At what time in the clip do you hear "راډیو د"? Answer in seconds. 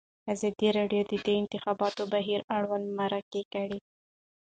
0.77-1.13